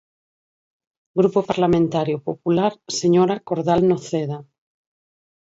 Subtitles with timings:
[1.19, 4.37] Grupo Parlamentario Popular, señora Cordal Noceda.